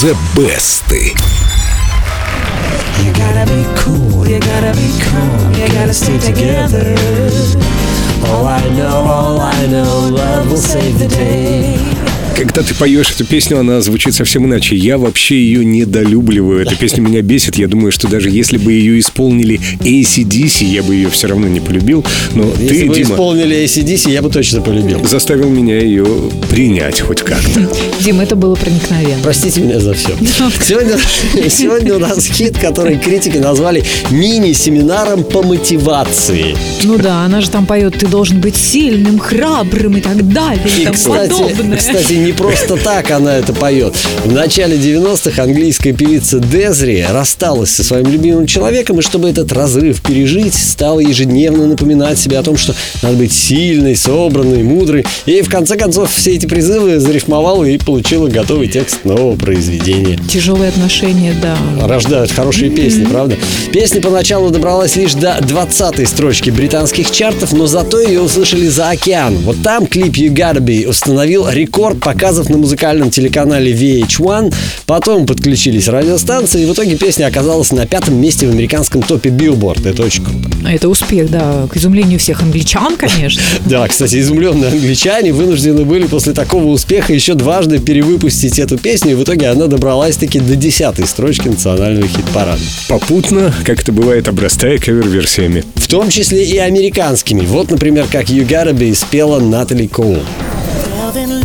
The 0.00 0.14
Best. 0.34 0.90
You 3.04 3.12
gotta 3.12 3.44
be 3.52 3.66
cool, 3.76 4.26
you 4.26 4.40
gotta 4.40 4.72
be 4.72 4.88
calm, 4.98 5.52
you 5.52 5.68
gotta 5.68 5.92
stay 5.92 6.16
together. 6.18 6.96
All 8.24 8.46
I 8.46 8.66
know, 8.70 8.88
all 8.88 9.38
I 9.38 9.66
know, 9.66 10.08
love 10.10 10.50
will 10.50 10.56
save 10.56 10.98
the 10.98 11.06
day. 11.06 11.99
Когда 12.36 12.62
ты 12.62 12.74
поешь 12.74 13.10
эту 13.10 13.24
песню, 13.26 13.58
она 13.58 13.80
звучит 13.82 14.14
совсем 14.14 14.46
иначе. 14.46 14.74
Я 14.74 14.96
вообще 14.96 15.36
ее 15.36 15.64
недолюбливаю. 15.64 16.62
Эта 16.62 16.74
песня 16.74 17.02
меня 17.02 17.20
бесит. 17.20 17.56
Я 17.56 17.68
думаю, 17.68 17.92
что 17.92 18.08
даже 18.08 18.30
если 18.30 18.56
бы 18.56 18.72
ее 18.72 18.98
исполнили 18.98 19.60
ACDC, 19.80 20.64
я 20.64 20.82
бы 20.82 20.94
ее 20.94 21.10
все 21.10 21.28
равно 21.28 21.48
не 21.48 21.60
полюбил. 21.60 22.04
Но 22.34 22.50
Если 22.58 22.80
ты, 22.82 22.86
бы 22.88 22.94
Дима, 22.94 23.10
исполнили 23.14 23.56
ACDC, 23.64 24.10
я 24.10 24.22
бы 24.22 24.30
точно 24.30 24.62
полюбил. 24.62 25.04
заставил 25.04 25.50
меня 25.50 25.78
ее 25.78 26.06
принять 26.50 27.00
хоть 27.00 27.20
как-то. 27.20 27.68
Дим, 28.00 28.20
это 28.20 28.36
было 28.36 28.54
проникновенно. 28.54 29.22
Простите 29.22 29.60
меня 29.60 29.78
за 29.78 29.92
все. 29.94 30.16
Сегодня, 30.66 30.96
сегодня 31.50 31.94
у 31.94 31.98
нас 31.98 32.26
хит, 32.26 32.56
который 32.58 32.96
критики 32.98 33.36
назвали 33.36 33.84
мини-семинаром 34.10 35.24
по 35.24 35.42
мотивации. 35.42 36.56
Ну 36.84 36.96
да, 36.96 37.24
она 37.24 37.40
же 37.42 37.50
там 37.50 37.66
поет, 37.66 37.98
ты 37.98 38.06
должен 38.06 38.40
быть 38.40 38.56
сильным, 38.56 39.18
храбрым 39.18 39.98
и 39.98 40.00
так 40.00 40.26
далее 40.32 40.62
и, 40.78 40.80
И, 40.80 40.84
тому 40.84 40.94
кстати, 40.96 41.30
подобное. 41.30 41.76
кстати, 41.76 42.12
не 42.20 42.32
просто 42.32 42.76
так 42.76 43.10
она 43.10 43.36
это 43.36 43.52
поет. 43.52 43.94
В 44.24 44.32
начале 44.32 44.76
90-х 44.76 45.42
английская 45.42 45.92
певица 45.92 46.38
Дезри 46.38 47.04
рассталась 47.08 47.70
со 47.70 47.82
своим 47.82 48.06
любимым 48.06 48.46
человеком, 48.46 48.98
и 48.98 49.02
чтобы 49.02 49.30
этот 49.30 49.52
разрыв 49.52 50.02
пережить, 50.02 50.54
стала 50.54 51.00
ежедневно 51.00 51.66
напоминать 51.66 52.18
себе 52.18 52.38
о 52.38 52.42
том, 52.42 52.56
что 52.56 52.74
надо 53.02 53.16
быть 53.16 53.32
сильной, 53.32 53.96
собранной, 53.96 54.62
мудрой. 54.62 55.04
И 55.26 55.40
в 55.42 55.48
конце 55.48 55.76
концов 55.76 56.12
все 56.12 56.32
эти 56.34 56.46
призывы 56.46 57.00
зарифмовала 57.00 57.64
и 57.64 57.78
получила 57.78 58.28
готовый 58.28 58.68
текст 58.68 59.04
нового 59.04 59.36
произведения. 59.36 60.18
Тяжелые 60.28 60.68
отношения, 60.68 61.34
да. 61.40 61.56
рождают 61.86 62.30
хорошие 62.30 62.70
песни, 62.70 63.04
правда? 63.04 63.36
Песня 63.72 64.02
поначалу 64.02 64.50
добралась 64.50 64.96
лишь 64.96 65.14
до 65.14 65.38
20-й 65.40 66.06
строчки 66.06 66.50
британских 66.50 67.10
чартов, 67.10 67.52
но 67.52 67.66
зато 67.66 68.00
ее 68.00 68.20
услышали 68.20 68.68
за 68.68 68.90
океан. 68.90 69.36
Вот 69.38 69.62
там 69.62 69.86
клип 69.86 70.14
You 70.16 70.34
Gotta 70.34 70.60
Be 70.60 70.86
установил 70.86 71.48
рекорд 71.48 71.98
показов 72.10 72.48
на 72.48 72.58
музыкальном 72.58 73.10
телеканале 73.10 73.72
VH1. 73.72 74.52
Потом 74.86 75.26
подключились 75.26 75.86
радиостанции, 75.86 76.64
и 76.64 76.66
в 76.66 76.72
итоге 76.72 76.96
песня 76.96 77.26
оказалась 77.26 77.70
на 77.70 77.86
пятом 77.86 78.20
месте 78.20 78.48
в 78.48 78.50
американском 78.50 79.00
топе 79.00 79.30
Billboard. 79.30 79.88
Это 79.88 80.02
очень 80.02 80.24
круто. 80.24 80.48
Это 80.68 80.88
успех, 80.88 81.30
да, 81.30 81.68
к 81.70 81.76
изумлению 81.76 82.18
всех 82.18 82.42
англичан, 82.42 82.96
конечно. 82.96 83.40
Да, 83.66 83.86
кстати, 83.86 84.18
изумленные 84.18 84.72
англичане 84.72 85.32
вынуждены 85.32 85.84
были 85.84 86.06
после 86.08 86.32
такого 86.32 86.66
успеха 86.66 87.12
еще 87.12 87.34
дважды 87.34 87.78
перевыпустить 87.78 88.58
эту 88.58 88.76
песню, 88.76 89.12
и 89.12 89.14
в 89.14 89.22
итоге 89.22 89.46
она 89.46 89.66
добралась 89.68 90.16
таки 90.16 90.40
до 90.40 90.56
десятой 90.56 91.06
строчки 91.06 91.46
национального 91.46 92.08
хит-парада. 92.08 92.62
Попутно, 92.88 93.54
как 93.64 93.82
это 93.82 93.92
бывает, 93.92 94.26
обрастая 94.26 94.78
кавер-версиями. 94.78 95.62
В 95.76 95.86
том 95.86 96.10
числе 96.10 96.44
и 96.44 96.58
американскими. 96.58 97.46
Вот, 97.46 97.70
например, 97.70 98.06
как 98.10 98.30
You 98.30 98.44
Gotta 98.48 98.72
Be 98.72 98.94
спела 98.94 99.38
Натали 99.38 99.86
Коул. 99.86 100.24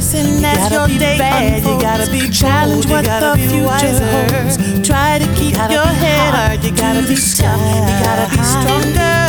Then 0.00 0.40
listen 0.40 0.44
as 0.44 0.72
your 0.72 0.88
day 0.98 1.18
unfolds. 1.60 2.38
Challenge 2.38 2.86
what 2.86 3.04
the 3.04 3.36
future 3.36 3.68
holds. 3.68 4.56
Try 4.86 5.18
to 5.18 5.26
keep 5.34 5.54
your 5.54 5.84
head 5.84 6.34
up. 6.34 6.64
You 6.64 6.72
gotta 6.72 7.02
be 7.06 7.16
tough. 7.16 7.60
You 7.60 7.94
gotta 8.00 8.26
be 8.32 8.42
stronger. 8.42 9.28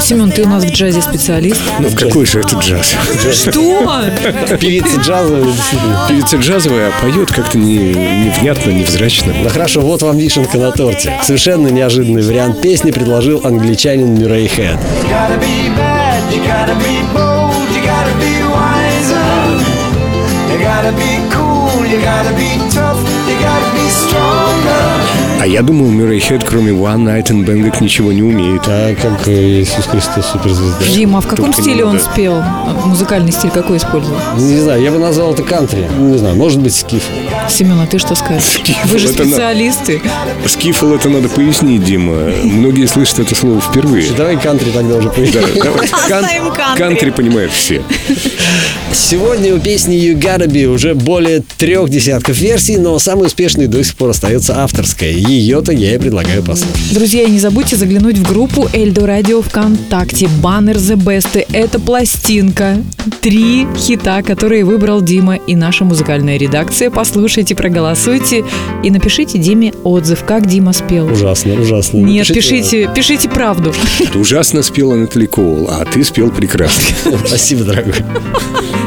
Семен, 0.00 0.30
ты 0.30 0.44
у 0.44 0.48
нас 0.48 0.64
в 0.64 0.70
джазе 0.70 1.02
специалист. 1.02 1.60
Ну, 1.80 1.88
в 1.88 1.96
какой 1.96 2.24
же 2.24 2.40
это 2.40 2.56
джаз? 2.56 2.94
Что? 3.32 4.04
Певица 4.58 5.00
джазовая. 5.00 5.52
Певица 6.08 6.36
джазовая, 6.36 6.88
а 6.88 7.02
поет 7.02 7.32
как-то 7.32 7.58
не, 7.58 7.76
невнятно, 7.76 8.70
невзрачно. 8.70 9.34
Ну 9.42 9.48
хорошо, 9.48 9.80
вот 9.80 10.02
вам 10.02 10.16
вишенка 10.16 10.58
на 10.58 10.70
торте. 10.70 11.18
Совершенно 11.22 11.68
неожиданный 11.68 12.22
вариант 12.22 12.60
песни 12.62 12.92
предложил 12.92 13.44
англичанин 13.44 14.14
Мюррей 14.14 14.48
Хэт. 14.48 14.76
You 14.76 15.08
gotta 15.10 15.38
be 15.40 15.68
bad, 15.76 16.22
you 16.32 16.42
gotta 16.44 16.76
be 16.78 17.02
bold, 17.12 17.68
you 17.74 17.82
gotta 17.82 18.14
be 18.20 18.44
wiser. 18.44 19.79
You 20.50 20.58
gotta 20.58 20.90
be 20.90 21.12
cool, 21.30 21.86
you 21.86 22.00
gotta 22.00 22.34
be 22.34 22.58
tough, 22.74 22.98
you 23.28 23.38
gotta 23.38 23.70
be 23.72 23.88
stronger. 23.88 24.49
А 25.40 25.46
я 25.46 25.62
думал, 25.62 25.86
Мюррей 25.88 26.20
Хед, 26.20 26.44
кроме 26.44 26.72
One 26.72 26.98
Night 27.06 27.28
and 27.30 27.46
Bang'ок, 27.46 27.82
ничего 27.82 28.12
не 28.12 28.22
умеет. 28.22 28.60
А 28.66 28.94
как 28.94 29.26
Иисус 29.26 29.86
Христос 29.86 30.26
суперзвезда? 30.32 30.84
Дима, 30.94 31.18
а 31.18 31.20
в 31.22 31.26
каком 31.26 31.46
Только 31.46 31.62
стиле 31.62 31.82
он 31.86 31.94
надо. 31.96 32.04
спел? 32.12 32.42
Музыкальный 32.84 33.32
стиль 33.32 33.48
какой 33.48 33.78
использовал? 33.78 34.18
Не 34.36 34.58
знаю, 34.58 34.82
я 34.82 34.90
бы 34.90 34.98
назвал 34.98 35.32
это 35.32 35.42
кантри. 35.42 35.86
Не 35.98 36.18
знаю, 36.18 36.36
может 36.36 36.60
быть, 36.60 36.74
скиф. 36.74 37.02
Семен, 37.48 37.80
а 37.80 37.86
ты 37.86 37.98
что 37.98 38.14
скажешь? 38.16 38.58
Скифл, 38.60 38.78
Вы 38.88 38.98
же 38.98 39.08
это 39.08 39.22
на- 39.24 39.28
специалисты. 39.30 40.02
Скифл 40.46 40.92
это 40.92 41.08
надо 41.08 41.30
пояснить, 41.30 41.84
Дима. 41.84 42.32
Многие 42.44 42.84
слышат 42.86 43.20
это 43.20 43.34
слово 43.34 43.62
впервые. 43.62 44.10
Давай 44.14 44.36
кантри 44.36 44.70
тогда 44.70 44.96
уже 44.96 45.08
Да, 45.08 45.40
Оставим 46.20 46.52
кантри. 46.52 46.82
Кантри 46.82 47.10
понимают 47.10 47.50
все. 47.52 47.80
Сегодня 48.92 49.54
у 49.54 49.58
песни 49.60 49.94
You 49.96 50.18
Gotta 50.20 50.46
Be 50.46 50.66
уже 50.66 50.94
более 50.94 51.42
трех 51.56 51.88
десятков 51.88 52.36
версий, 52.36 52.76
но 52.76 52.98
самой 52.98 53.26
успешной 53.28 53.68
до 53.68 53.82
сих 53.84 53.94
пор 53.96 54.10
остается 54.10 54.59
авторская. 54.64 55.10
Ее-то 55.12 55.72
я 55.72 55.94
и 55.94 55.98
предлагаю 55.98 56.42
послушать. 56.42 56.94
Друзья, 56.94 57.26
не 57.28 57.38
забудьте 57.38 57.76
заглянуть 57.76 58.18
в 58.18 58.28
группу 58.28 58.68
Эльдо 58.72 59.06
Радио 59.06 59.42
ВКонтакте. 59.42 60.28
Баннер 60.42 60.76
The 60.76 60.96
Best. 60.96 61.46
Это 61.52 61.78
пластинка. 61.80 62.76
Три 63.20 63.66
хита, 63.76 64.22
которые 64.22 64.64
выбрал 64.64 65.00
Дима 65.02 65.36
и 65.36 65.54
наша 65.56 65.84
музыкальная 65.84 66.36
редакция. 66.36 66.90
Послушайте, 66.90 67.54
проголосуйте 67.54 68.44
и 68.82 68.90
напишите 68.90 69.38
Диме 69.38 69.72
отзыв, 69.84 70.24
как 70.24 70.46
Дима 70.46 70.72
спел. 70.72 71.10
Ужасно, 71.10 71.54
ужасно. 71.60 71.98
Нет, 71.98 72.28
Напишите 72.28 72.50
пишите, 72.60 72.90
пишите 72.94 73.28
правду. 73.28 73.72
Ты 74.12 74.18
ужасно 74.18 74.62
спела 74.62 74.94
Натали 74.94 75.26
Коул, 75.26 75.68
а 75.70 75.84
ты 75.84 76.04
спел 76.04 76.30
прекрасно. 76.30 77.18
Спасибо, 77.26 77.64
дорогой. 77.64 77.94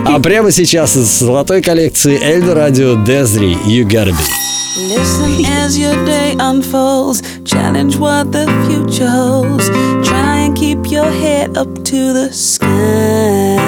А 0.05 0.19
прямо 0.19 0.51
сейчас 0.51 0.95
из 0.95 1.19
золотой 1.19 1.61
коллекции 1.61 2.19
Эльдо 2.21 2.53
Радио 2.53 2.95
Дезри 3.03 3.57
You 3.65 3.83
Gotta 3.87 4.11
Be. 4.11 4.42
Listen 4.75 5.45
as 5.45 5.77
your 5.77 5.93
day 6.03 6.35
unfolds. 6.39 7.21
Challenge 7.43 7.95
what 7.97 8.31
the 8.31 8.47
future 8.67 9.07
holds. 9.07 9.69
Try 10.09 10.37
and 10.37 10.57
keep 10.57 10.89
your 10.89 11.11
head 11.11 11.55
up 11.57 11.67
to 11.83 12.13
the 12.13 12.33
sky. 12.33 13.59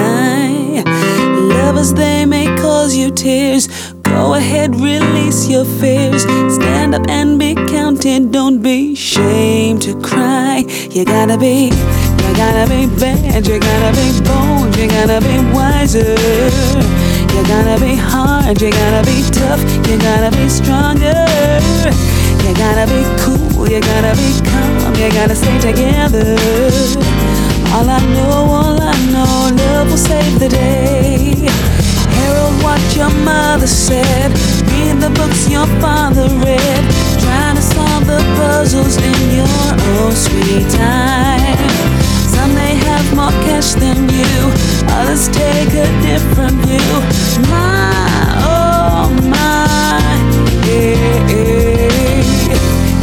Lovers, 0.84 1.94
they 1.94 2.26
may 2.26 2.46
cause 2.56 2.96
you 2.96 3.12
tears. 3.12 3.68
Go 4.02 4.34
ahead, 4.34 4.74
release 4.74 5.48
your 5.48 5.64
fears. 5.64 6.22
Stand 6.56 6.96
up 6.96 7.08
and 7.08 7.38
be 7.38 7.54
counted. 7.54 8.32
Don't 8.32 8.60
be 8.60 8.94
ashamed 8.94 9.82
to 9.82 9.94
cry. 10.00 10.64
You 10.90 11.04
gotta 11.04 11.38
be, 11.38 11.66
you 11.66 12.34
gotta 12.34 12.68
be 12.68 12.86
bad. 12.98 13.46
You 13.46 13.60
gotta 13.60 13.92
be 13.94 14.10
bold. 14.26 14.76
You 14.76 14.88
gotta 14.88 15.20
be 15.20 15.38
wiser. 15.54 16.95
You 17.36 17.42
gotta 17.44 17.78
be 17.78 17.94
hard, 17.96 18.62
you 18.62 18.70
gotta 18.70 19.04
be 19.04 19.20
tough, 19.30 19.60
you 19.86 19.98
gotta 19.98 20.34
be 20.34 20.48
stronger. 20.48 21.12
You 22.44 22.54
gotta 22.54 22.86
be 22.88 23.04
cool, 23.20 23.68
you 23.68 23.80
gotta 23.80 24.16
be 24.16 24.40
calm, 24.48 24.94
you 24.94 25.10
gotta 25.12 25.36
stay 25.36 25.58
together. 25.60 26.38
All 27.74 27.88
I 27.90 28.00
know, 28.14 28.30
all 28.56 28.80
I 28.80 28.94
know, 29.12 29.25
have 43.56 43.80
than 43.80 44.08
you, 44.10 44.52
others 44.88 45.28
take 45.28 45.72
a 45.72 45.86
different 46.02 46.56
view. 46.66 46.92
My, 47.48 47.88
oh 48.44 49.08
my, 49.24 49.98
yeah. 50.68 51.26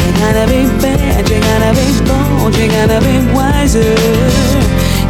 You 0.02 0.12
gotta 0.22 0.46
be 0.48 0.62
bad, 0.82 1.30
you 1.30 1.40
gotta 1.40 1.72
be 1.74 1.88
bold, 2.06 2.56
you 2.56 2.68
gotta 2.70 3.00
be 3.02 3.18
wiser. 3.34 3.96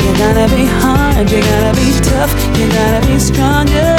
You 0.03 0.12
gotta 0.18 0.47
be 0.56 0.65
hard, 0.79 1.29
you 1.29 1.41
gotta 1.41 1.73
be 1.75 1.91
tough, 2.07 2.31
you 2.57 2.68
gotta 2.69 3.06
be 3.07 3.19
stronger. 3.19 3.95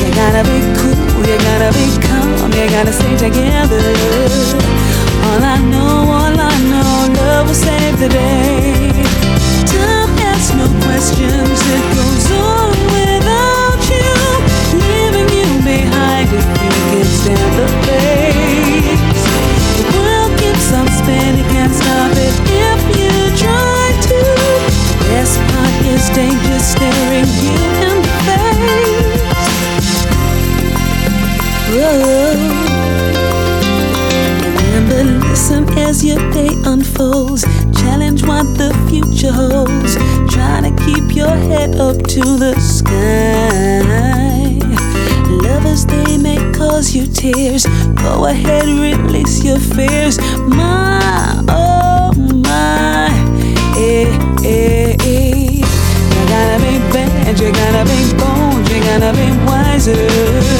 You 0.00 0.08
gotta 0.14 0.42
be 0.44 0.58
cool, 0.78 1.22
you 1.26 1.38
gotta 1.38 1.70
be 1.74 1.86
calm, 2.06 2.52
you 2.52 2.66
gotta 2.70 2.92
stay 2.92 3.16
together. 3.16 3.82
All 5.26 5.42
I 5.42 5.58
know, 5.70 6.09
as 35.90 36.04
your 36.04 36.18
day 36.30 36.50
unfolds. 36.66 37.42
Challenge 37.80 38.24
what 38.24 38.46
the 38.56 38.70
future 38.88 39.32
holds. 39.32 39.96
Try 40.32 40.60
to 40.66 40.70
keep 40.84 41.16
your 41.16 41.34
head 41.50 41.74
up 41.80 41.96
to 42.14 42.22
the 42.44 42.54
sky. 42.60 43.82
Lovers, 45.44 45.84
they 45.86 46.16
may 46.16 46.38
cause 46.52 46.94
you 46.94 47.06
tears. 47.08 47.66
Go 48.04 48.26
ahead, 48.26 48.66
release 48.66 49.42
your 49.42 49.58
fears. 49.58 50.16
My, 50.46 51.42
oh 51.48 52.12
my, 52.48 53.10
eh, 53.76 54.06
eh, 54.44 54.96
eh. 55.00 55.58
You 56.14 56.22
gotta 56.32 56.58
be 56.66 56.74
bad, 56.94 57.40
you 57.40 57.50
gotta 57.50 57.84
be 57.90 58.00
bold, 58.20 58.62
you 58.70 58.80
gotta 58.88 59.12
be 59.18 59.28
wiser. 59.44 60.59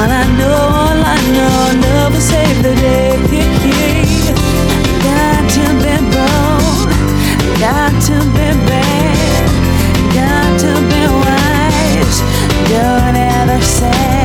All 0.00 0.10
I 0.10 0.24
know, 0.38 0.48
all 0.48 1.02
I 1.04 1.18
know, 1.34 1.80
love 1.82 2.14
will 2.14 2.20
save 2.22 2.62
the 2.62 2.74
day. 2.74 3.10
Got 5.04 5.42
to 5.56 5.64
be 5.84 5.94
bold, 6.14 6.88
got 7.60 7.92
to 8.08 8.16
be 8.32 8.48
bad, 8.64 9.48
got 10.16 10.58
to 10.60 10.72
be 10.88 11.02
wise. 11.20 12.18
Don't 12.70 13.14
ever 13.14 13.60
say. 13.62 14.19